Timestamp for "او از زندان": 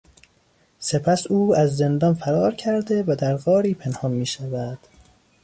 1.27-2.13